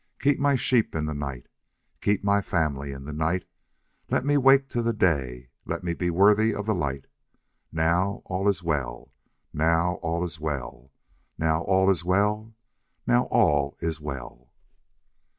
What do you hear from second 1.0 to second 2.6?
the night. Keep my